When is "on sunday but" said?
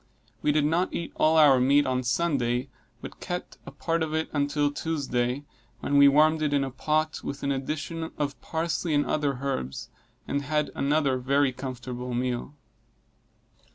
1.85-3.19